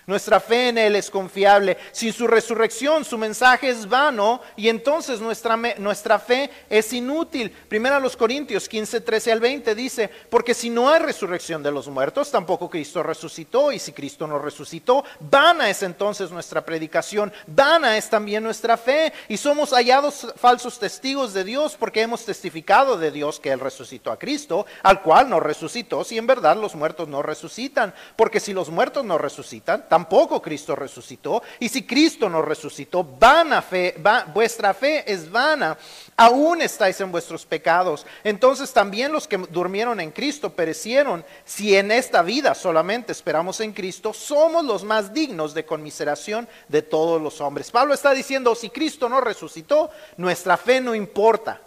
[0.07, 1.79] Nuestra fe en Él es confiable.
[1.93, 7.51] Sin su resurrección, su mensaje es vano y entonces nuestra, nuestra fe es inútil.
[7.69, 11.71] Primero a los Corintios 15, 13 al 20 dice, porque si no hay resurrección de
[11.71, 13.71] los muertos, tampoco Cristo resucitó.
[13.71, 19.13] Y si Cristo no resucitó, vana es entonces nuestra predicación, vana es también nuestra fe.
[19.29, 24.11] Y somos hallados falsos testigos de Dios porque hemos testificado de Dios que Él resucitó
[24.11, 27.95] a Cristo, al cual no resucitó, si en verdad los muertos no resucitan.
[28.17, 31.43] Porque si los muertos no resucitan, tampoco Cristo resucitó.
[31.61, 33.95] Y si Cristo no resucitó, vana fe,
[34.33, 35.77] vuestra fe es vana.
[36.17, 38.07] Aún estáis en vuestros pecados.
[38.25, 41.23] Entonces también los que durmieron en Cristo perecieron.
[41.45, 46.81] Si en esta vida solamente esperamos en Cristo, somos los más dignos de conmiseración de
[46.81, 47.71] todos los hombres.
[47.71, 51.61] Pablo está diciendo, si Cristo no resucitó, nuestra fe no importa.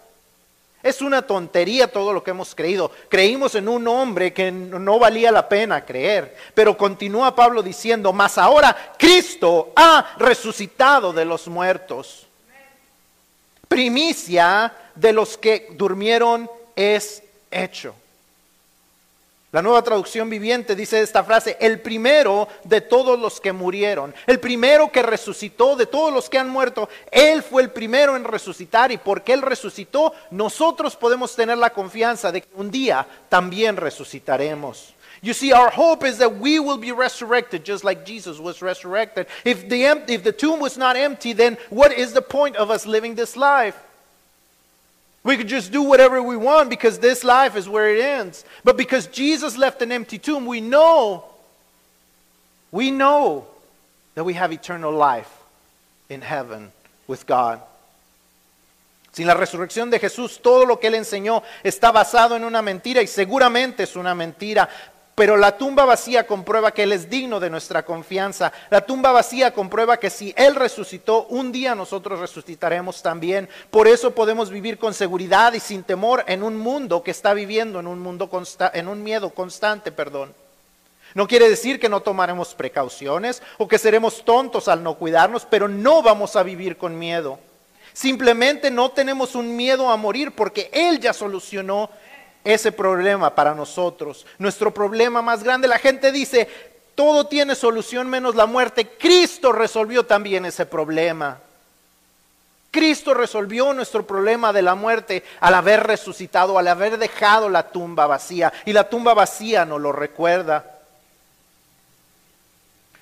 [0.86, 2.92] Es una tontería todo lo que hemos creído.
[3.08, 6.36] Creímos en un hombre que no valía la pena creer.
[6.54, 12.28] Pero continúa Pablo diciendo, mas ahora Cristo ha resucitado de los muertos.
[13.66, 17.20] Primicia de los que durmieron es
[17.50, 17.92] hecho.
[19.56, 24.38] La nueva traducción viviente dice esta frase, el primero de todos los que murieron, el
[24.38, 28.92] primero que resucitó de todos los que han muerto, Él fue el primero en resucitar
[28.92, 34.92] y porque Él resucitó, nosotros podemos tener la confianza de que un día también resucitaremos.
[35.22, 39.26] You see, our hope is that we will be resurrected just like Jesus was resurrected.
[39.42, 42.84] If the, if the tomb was not empty, then what is the point of us
[42.84, 43.76] living this life?
[45.26, 48.44] We could just do whatever we want because this life is where it ends.
[48.62, 51.24] But because Jesus left an empty tomb, we know,
[52.70, 53.48] we know
[54.14, 55.28] that we have eternal life
[56.08, 56.70] in heaven
[57.08, 57.60] with God.
[59.10, 63.02] Sin la resurrección de Jesús, todo lo que él enseñó está basado en una mentira
[63.02, 64.68] y seguramente es una mentira,
[65.16, 68.52] pero la tumba vacía comprueba que Él es digno de nuestra confianza.
[68.68, 73.48] La tumba vacía comprueba que si Él resucitó, un día nosotros resucitaremos también.
[73.70, 77.80] Por eso podemos vivir con seguridad y sin temor en un mundo que está viviendo
[77.80, 78.28] en un, mundo
[78.74, 79.90] en un miedo constante.
[79.90, 80.34] Perdón.
[81.14, 85.66] No quiere decir que no tomaremos precauciones o que seremos tontos al no cuidarnos, pero
[85.66, 87.38] no vamos a vivir con miedo.
[87.94, 91.88] Simplemente no tenemos un miedo a morir porque Él ya solucionó
[92.46, 94.24] ese problema para nosotros.
[94.38, 96.48] Nuestro problema más grande, la gente dice,
[96.94, 98.88] todo tiene solución menos la muerte.
[98.88, 101.40] Cristo resolvió también ese problema.
[102.70, 108.06] Cristo resolvió nuestro problema de la muerte al haber resucitado, al haber dejado la tumba
[108.06, 108.52] vacía.
[108.64, 110.78] Y la tumba vacía nos lo recuerda.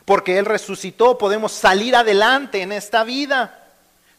[0.06, 3.63] Porque Él resucitó, podemos salir adelante en esta vida.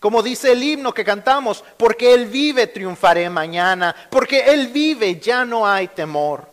[0.06, 5.44] Como dice el himno que cantamos, porque Él vive triunfaré mañana, porque Él vive ya
[5.46, 6.48] no hay temor.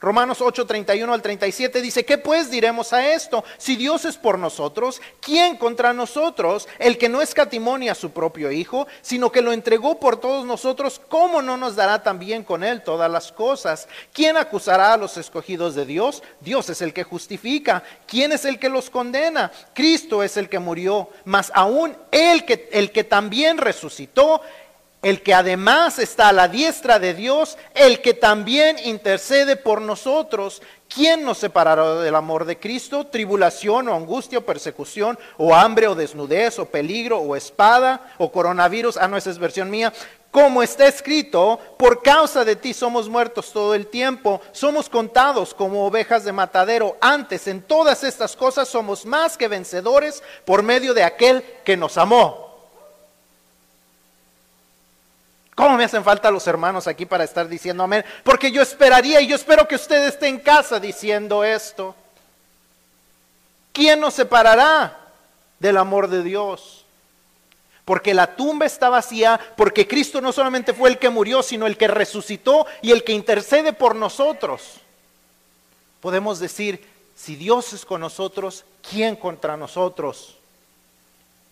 [0.00, 3.42] Romanos 8, 31 al 37 dice, ¿qué pues diremos a esto?
[3.56, 6.68] Si Dios es por nosotros, ¿quién contra nosotros?
[6.78, 11.00] El que no escatimonia a su propio Hijo, sino que lo entregó por todos nosotros,
[11.08, 13.88] ¿cómo no nos dará también con Él todas las cosas?
[14.12, 16.22] ¿Quién acusará a los escogidos de Dios?
[16.40, 17.82] Dios es el que justifica.
[18.06, 19.50] ¿Quién es el que los condena?
[19.74, 24.42] Cristo es el que murió, mas aún el que, el que también resucitó,
[25.02, 30.60] el que además está a la diestra de Dios, el que también intercede por nosotros.
[30.88, 33.06] ¿Quién nos separará del amor de Cristo?
[33.06, 38.96] Tribulación o angustia o persecución o hambre o desnudez o peligro o espada o coronavirus.
[38.96, 39.92] Ah, no, esa es versión mía.
[40.30, 45.86] Como está escrito, por causa de ti somos muertos todo el tiempo, somos contados como
[45.86, 46.96] ovejas de matadero.
[47.00, 51.96] Antes, en todas estas cosas somos más que vencedores por medio de aquel que nos
[51.96, 52.47] amó.
[55.58, 58.04] ¿Cómo me hacen falta los hermanos aquí para estar diciendo amén?
[58.22, 61.96] Porque yo esperaría y yo espero que usted esté en casa diciendo esto.
[63.72, 64.96] ¿Quién nos separará
[65.58, 66.84] del amor de Dios?
[67.84, 71.76] Porque la tumba está vacía, porque Cristo no solamente fue el que murió, sino el
[71.76, 74.74] que resucitó y el que intercede por nosotros.
[76.00, 80.36] Podemos decir, si Dios es con nosotros, ¿quién contra nosotros?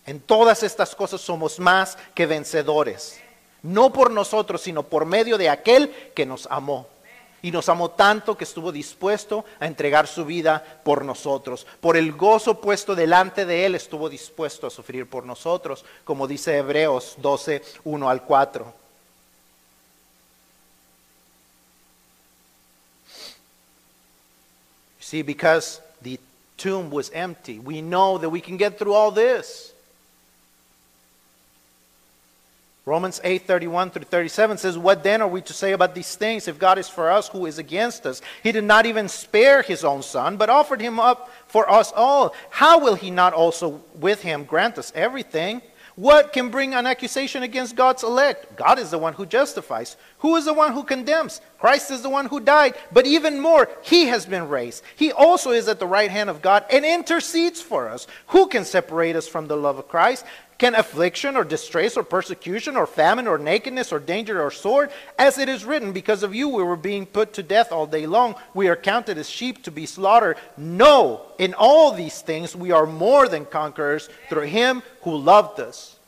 [0.06, 3.20] En todas estas cosas somos más que vencedores
[3.66, 6.86] no por nosotros, sino por medio de aquel que nos amó.
[7.42, 11.66] Y nos amó tanto que estuvo dispuesto a entregar su vida por nosotros.
[11.80, 16.56] Por el gozo puesto delante de él estuvo dispuesto a sufrir por nosotros, como dice
[16.56, 18.72] Hebreos 12, 1 al 4.
[25.00, 26.18] See, because the
[26.56, 29.72] tomb was empty, we know that we can get through all this.
[32.86, 36.46] Romans 8 31 through 37 says, What then are we to say about these things?
[36.46, 38.22] If God is for us, who is against us?
[38.44, 42.32] He did not even spare his own son, but offered him up for us all.
[42.48, 45.62] How will he not also with him grant us everything?
[45.96, 48.54] What can bring an accusation against God's elect?
[48.54, 49.96] God is the one who justifies.
[50.18, 51.40] Who is the one who condemns?
[51.58, 52.74] Christ is the one who died.
[52.92, 54.84] But even more, he has been raised.
[54.94, 58.06] He also is at the right hand of God and intercedes for us.
[58.28, 60.26] Who can separate us from the love of Christ?
[60.58, 64.90] Can affliction or distress or persecution or famine or nakedness or danger or sword?
[65.18, 68.06] As it is written, because of you we were being put to death all day
[68.06, 68.36] long.
[68.54, 70.38] We are counted as sheep to be slaughtered.
[70.56, 75.98] No, in all these things we are more than conquerors through him who loved us.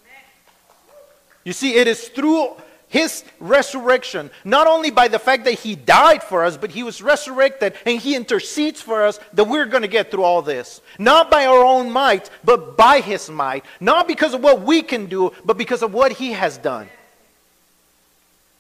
[1.45, 2.57] You see, it is through
[2.89, 7.03] his resurrection, not only by the fact that he died for us, but he was
[7.03, 10.81] resurrected and he intercedes for us that we're going to get through all this.
[10.99, 13.65] Not by our own might, but by his might.
[13.79, 16.89] Not because of what we can do, but because of what he has done.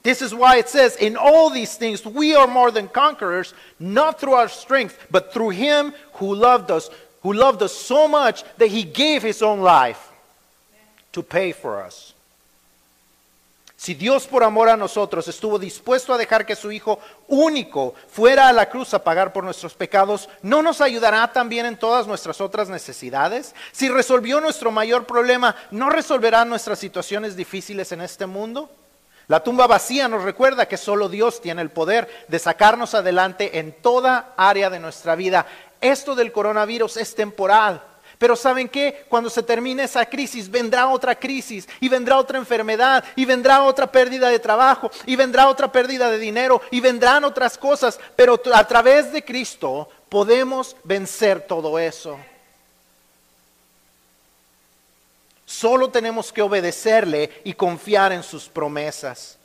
[0.03, 4.21] This is why it says, in all these things, we are more than conquerors, not
[4.21, 6.89] through our strength, but through him who loved us,
[7.23, 10.13] who loved us so much that he gave his own life
[11.13, 12.15] to pay for us.
[13.79, 16.99] Si Dios por amor a nosotros estuvo dispuesto a dejar que su Hijo
[17.29, 21.79] único fuera a la cruz a pagar por nuestros pecados, ¿no nos ayudará también en
[21.79, 23.55] todas nuestras otras necesidades?
[23.71, 28.69] Si resolvió nuestro mayor problema, ¿no resolverá nuestras situaciones difíciles en este mundo?
[29.29, 33.71] La tumba vacía nos recuerda que solo Dios tiene el poder de sacarnos adelante en
[33.81, 35.47] toda área de nuestra vida.
[35.81, 37.81] Esto del coronavirus es temporal.
[38.19, 39.07] Pero ¿saben qué?
[39.09, 43.91] Cuando se termine esa crisis, vendrá otra crisis y vendrá otra enfermedad y vendrá otra
[43.91, 48.01] pérdida de trabajo y vendrá otra pérdida de dinero y vendrán otras cosas.
[48.17, 52.19] Pero a través de Cristo podemos vencer todo eso.
[55.47, 59.39] Solo tenemos que obedecerle y confiar en sus promesas.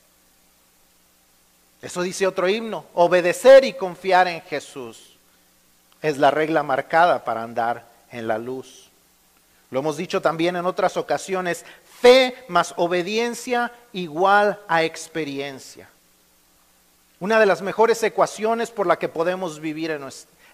[1.81, 5.13] Eso dice otro himno, obedecer y confiar en Jesús
[6.01, 8.89] es la regla marcada para andar en la luz.
[9.69, 11.65] Lo hemos dicho también en otras ocasiones,
[11.99, 15.89] fe más obediencia igual a experiencia.
[17.19, 20.03] Una de las mejores ecuaciones por la que podemos vivir en,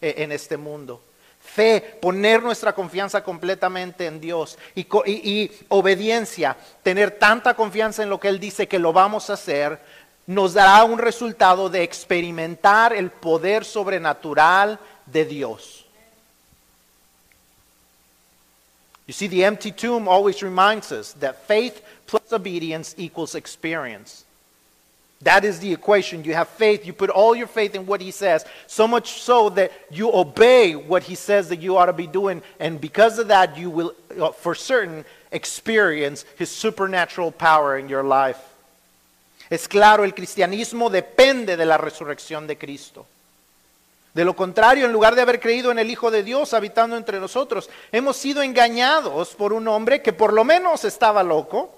[0.01, 1.01] eh, este mundo.
[1.41, 8.19] Fe, poner nuestra confianza completamente en Dios y, y obediencia, tener tanta confianza en lo
[8.19, 9.79] que Él dice que lo vamos a hacer,
[10.27, 15.78] nos dará un resultado de experimentar el poder sobrenatural de Dios.
[19.09, 24.23] You see, the empty tomb always reminds us that faith plus obedience equals experience.
[25.23, 26.23] That is the equation.
[26.23, 29.49] You have faith, you put all your faith in what he says, so much so
[29.49, 33.29] that you obey what he says that you ought to be doing, and because of
[33.29, 38.37] that, you will, uh, for certain, experience his supernatural power in your life.
[39.49, 43.07] Es claro, el cristianismo depende de la resurrección de Cristo.
[44.19, 47.21] De lo contrario, en lugar de haber creído en el Hijo de Dios habitando entre
[47.21, 51.73] nosotros, hemos sido engañados por un hombre que por lo menos estaba loco,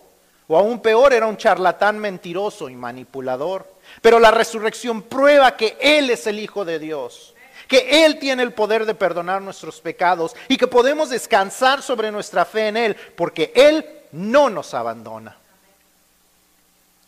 [0.48, 3.68] o aún peor, era un charlatán mentiroso y manipulador.
[4.02, 7.36] Pero la resurrección prueba que Él es el Hijo de Dios,
[7.68, 12.44] que Él tiene el poder de perdonar nuestros pecados y que podemos descansar sobre nuestra
[12.46, 15.38] fe en Él, porque Él no nos abandona.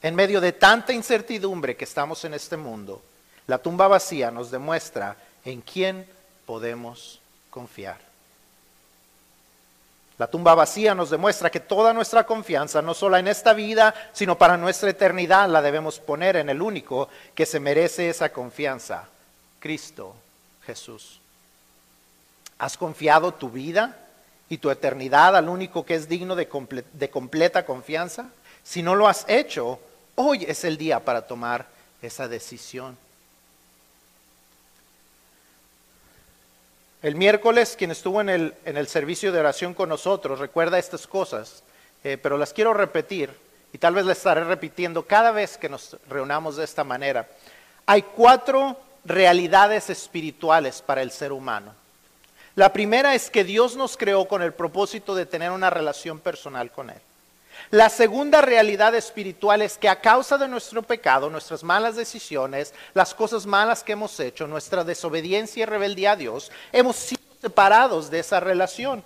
[0.04, 3.02] En medio de tanta incertidumbre que estamos en este mundo,
[3.48, 6.08] la tumba vacía nos demuestra en quién
[6.46, 7.20] podemos
[7.50, 7.98] confiar.
[10.18, 14.38] La tumba vacía nos demuestra que toda nuestra confianza, no solo en esta vida, sino
[14.38, 19.08] para nuestra eternidad, la debemos poner en el único que se merece esa confianza,
[19.60, 20.16] Cristo
[20.66, 21.20] Jesús.
[22.60, 23.98] ¿Has confiado tu vida
[24.50, 26.48] y tu eternidad al único que es digno de,
[26.94, 28.28] de completa confianza?
[28.64, 29.80] Si no lo has hecho,
[30.16, 31.66] hoy es el día para tomar
[32.02, 32.98] esa decisión.
[37.04, 41.06] El miércoles, quien estuvo en el, en el servicio de oración con nosotros, recuerda estas
[41.06, 41.62] cosas,
[42.02, 43.30] eh, pero las quiero repetir
[43.74, 47.28] y tal vez las estaré repitiendo cada vez que nos reunamos de esta manera.
[47.86, 51.76] Hay cuatro realidades espirituales para el ser humano.
[52.56, 56.72] La primera es que Dios nos creó con el propósito de tener una relación personal
[56.72, 57.02] con Él.
[57.72, 63.14] La segunda realidad espiritual es que a causa de nuestro pecado, nuestras malas decisiones, las
[63.14, 68.20] cosas malas que hemos hecho, nuestra desobediencia y rebeldía a Dios, hemos sido separados de
[68.20, 69.04] esa relación.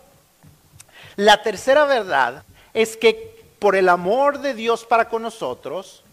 [1.16, 2.44] La tercera verdad
[2.74, 6.04] es que por el amor de Dios para con nosotros,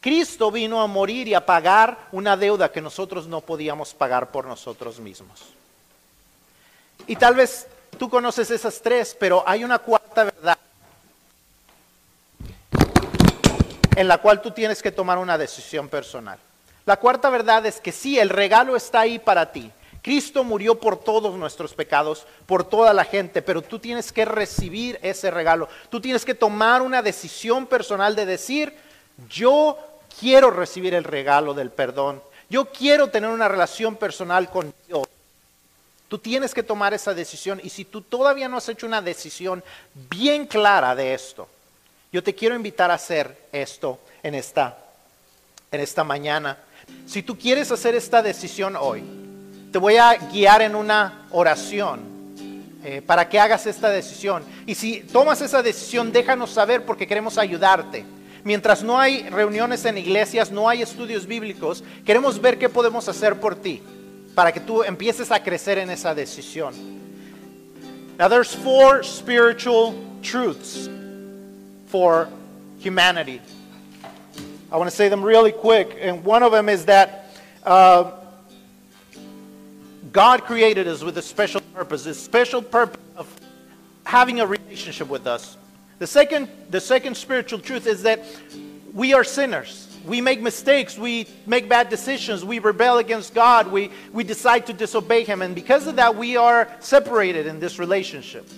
[0.00, 4.46] Cristo vino a morir y a pagar una deuda que nosotros no podíamos pagar por
[4.46, 5.40] nosotros mismos.
[7.06, 7.66] Y tal vez
[7.98, 10.58] tú conoces esas tres, pero hay una cuarta verdad
[14.00, 16.38] en la cual tú tienes que tomar una decisión personal.
[16.86, 19.70] La cuarta verdad es que sí, el regalo está ahí para ti.
[20.00, 24.98] Cristo murió por todos nuestros pecados, por toda la gente, pero tú tienes que recibir
[25.02, 25.68] ese regalo.
[25.90, 28.74] Tú tienes que tomar una decisión personal de decir,
[29.28, 29.76] yo
[30.18, 32.22] quiero recibir el regalo del perdón.
[32.48, 35.06] Yo quiero tener una relación personal con Dios.
[36.08, 39.62] Tú tienes que tomar esa decisión y si tú todavía no has hecho una decisión
[40.08, 41.48] bien clara de esto,
[42.12, 44.76] yo te quiero invitar a hacer esto en esta,
[45.70, 46.58] en esta mañana.
[47.06, 49.04] Si tú quieres hacer esta decisión hoy,
[49.70, 52.00] te voy a guiar en una oración
[52.82, 54.42] eh, para que hagas esta decisión.
[54.66, 58.04] Y si tomas esa decisión, déjanos saber porque queremos ayudarte.
[58.42, 63.38] Mientras no hay reuniones en iglesias, no hay estudios bíblicos, queremos ver qué podemos hacer
[63.38, 63.82] por ti
[64.34, 66.74] para que tú empieces a crecer en esa decisión.
[68.18, 70.88] Now there's four spiritual truths
[71.90, 72.28] for
[72.78, 73.42] humanity.
[74.70, 78.12] I want to say them really quick, and one of them is that uh,
[80.12, 83.26] God created us with a special purpose, a special purpose of
[84.04, 85.56] having a relationship with us.
[85.98, 88.24] The second, the second spiritual truth is that
[88.94, 89.88] we are sinners.
[90.06, 94.72] We make mistakes, we make bad decisions, we rebel against God, we, we decide to
[94.72, 98.48] disobey Him, and because of that, we are separated in this relationship.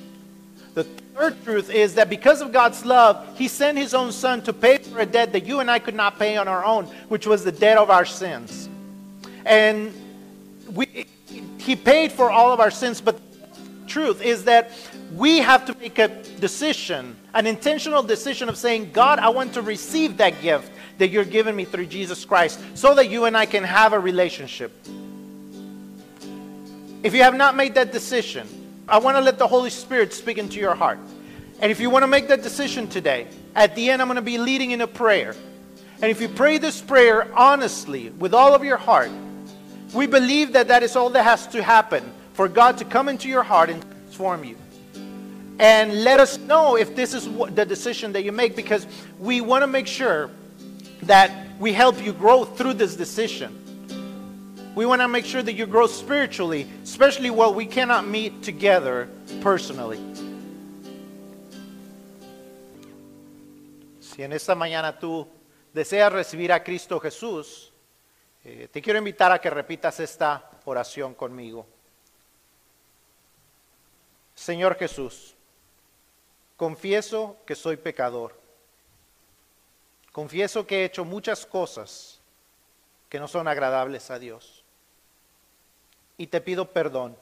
[0.75, 4.53] The third truth is that because of God's love, He sent His own Son to
[4.53, 7.27] pay for a debt that you and I could not pay on our own, which
[7.27, 8.69] was the debt of our sins.
[9.45, 9.93] And
[10.73, 11.07] we,
[11.59, 14.73] He paid for all of our sins, but the truth is that
[15.15, 16.09] we have to make a
[16.41, 21.25] decision, an intentional decision of saying, God, I want to receive that gift that you're
[21.25, 24.73] giving me through Jesus Christ so that you and I can have a relationship.
[27.03, 28.62] If you have not made that decision,
[28.93, 30.99] I want to let the Holy Spirit speak into your heart.
[31.61, 34.21] And if you want to make that decision today, at the end, I'm going to
[34.23, 35.35] be leading in a prayer.
[36.03, 39.11] And if you pray this prayer honestly, with all of your heart,
[39.95, 43.31] we believe that that is all that has to happen for God to come into
[43.31, 44.57] your heart and transform you.
[45.59, 47.25] And let us know if this is
[47.55, 48.87] the decision that you make because
[49.19, 50.29] we want to make sure
[51.05, 53.59] that we help you grow through this decision.
[54.75, 59.09] We want to make sure that you grow spiritually, especially while we cannot meet together
[59.43, 59.99] personally.
[64.01, 65.27] Si en esta mañana tú
[65.75, 67.71] deseas recibir a Cristo Jesús,
[68.45, 71.67] eh, te quiero invitar a que repitas esta oración conmigo.
[74.35, 75.35] Señor Jesús,
[76.57, 78.43] confieso que soy pecador
[80.13, 82.21] Confieso que he hecho muchas cosas
[83.09, 84.62] que no son agradables a Dios.
[86.19, 87.17] Y te pido perdón.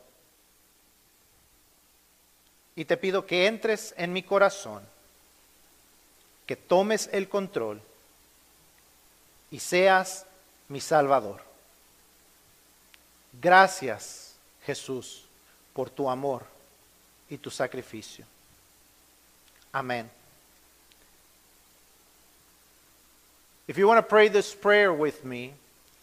[2.77, 4.83] Y te pido que entres en mi corazón,
[6.47, 7.83] que tomes el control
[9.51, 10.27] y seas
[10.69, 11.43] mi Salvador.
[13.41, 14.35] Gracias,
[14.65, 15.25] Jesús,
[15.73, 16.45] por tu amor
[17.29, 18.25] y tu sacrificio.
[19.73, 20.11] Amén.
[23.69, 25.55] If you want to pray this prayer with me,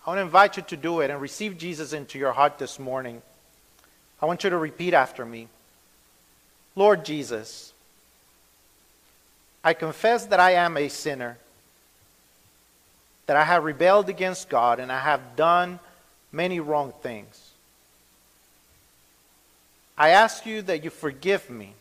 [0.08, 2.80] I want to invite you to do it and receive Jesus into your heart this
[2.80, 3.22] morning.
[4.22, 5.50] I want you to repeat after me
[6.78, 7.74] Lord Jesus,
[9.64, 11.38] I confess that I am a sinner,
[13.26, 15.80] that I have rebelled against God, and I have done
[16.32, 17.52] many wrong things.
[19.98, 21.74] I ask you that you forgive me.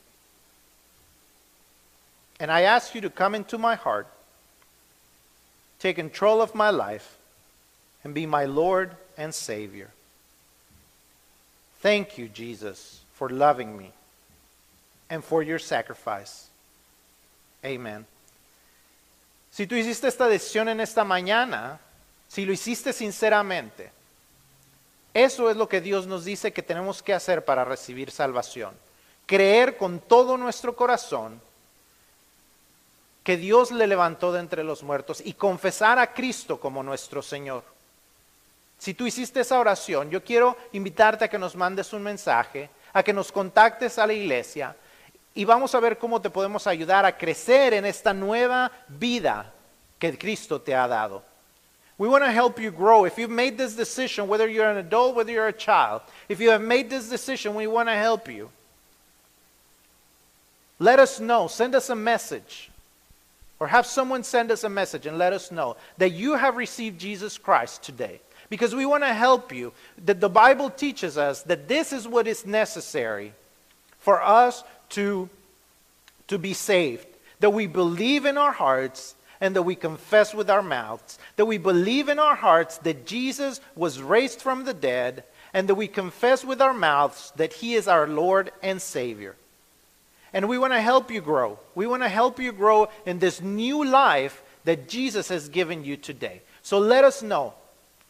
[2.40, 4.08] And I ask you to come into my heart
[5.78, 7.15] take control of my life,
[8.06, 9.90] and be my Lord and Savior.
[11.80, 13.90] Thank you, Jesus, for loving me
[15.10, 16.48] and for your sacrifice.
[17.64, 18.06] Amen.
[19.50, 21.80] Si tú hiciste esta decisión en esta mañana,
[22.28, 23.90] si lo hiciste sinceramente,
[25.12, 28.72] eso es lo que Dios nos dice que tenemos que hacer para recibir salvación.
[29.26, 31.40] Creer con todo nuestro corazón
[33.24, 37.75] que Dios le levantó de entre los muertos y confesar a Cristo como nuestro Señor.
[38.78, 43.02] Si tú hiciste esa oración, yo quiero invitarte a que nos mandes un mensaje, a
[43.02, 44.76] que nos contactes a la iglesia
[45.36, 49.52] y vamos a ver cómo te podemos ayudar a crecer en esta nueva vida
[49.98, 51.22] que Cristo te ha dado.
[51.98, 53.04] We want to help you grow.
[53.04, 56.50] If you've made this decision, whether you're an adult, whether you're a child, if you
[56.50, 58.50] have made this decision, we want to help you.
[60.78, 61.48] Let us know.
[61.48, 62.70] Send us a message.
[63.58, 66.98] Or have someone send us a message and let us know that you have received
[66.98, 68.20] Jesus Christ today.
[68.48, 69.72] Because we want to help you.
[70.04, 73.32] That the Bible teaches us that this is what is necessary
[73.98, 75.28] for us to,
[76.28, 77.06] to be saved.
[77.40, 81.18] That we believe in our hearts and that we confess with our mouths.
[81.36, 85.74] That we believe in our hearts that Jesus was raised from the dead and that
[85.74, 89.34] we confess with our mouths that he is our Lord and Savior.
[90.32, 91.58] And we want to help you grow.
[91.74, 95.96] We want to help you grow in this new life that Jesus has given you
[95.96, 96.42] today.
[96.62, 97.54] So let us know.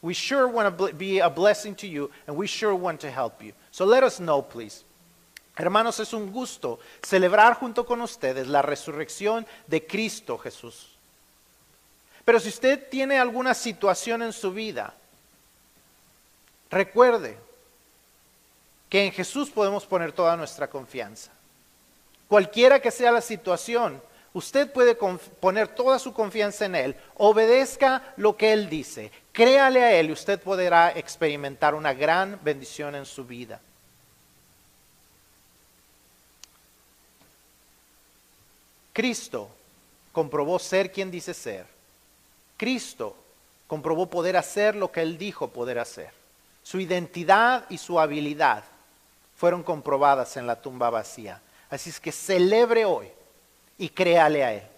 [0.07, 3.43] We sure want to be a blessing to you and we sure want to help
[3.43, 3.53] you.
[3.73, 4.85] So let us know, please.
[5.57, 10.95] Hermanos, es un gusto celebrar junto con ustedes la resurrección de Cristo Jesús.
[12.25, 14.95] Pero si usted tiene alguna situación en su vida,
[16.71, 17.37] recuerde
[18.89, 21.33] que en Jesús podemos poner toda nuestra confianza.
[22.29, 24.01] Cualquiera que sea la situación,
[24.35, 29.93] usted puede poner toda su confianza en Él, obedezca lo que Él dice, créale a
[29.93, 33.61] Él y usted podrá experimentar una gran bendición en su vida.
[38.95, 39.51] Cristo
[40.11, 41.67] comprobó ser quien dice ser.
[42.57, 43.15] Cristo
[43.67, 46.13] comprobó poder hacer lo que Él dijo poder hacer.
[46.63, 48.65] Su identidad y su habilidad
[49.37, 51.43] fueron comprobadas en la tumba vacía.
[51.69, 53.09] Así es que celebre hoy
[53.77, 54.76] y créale a Él.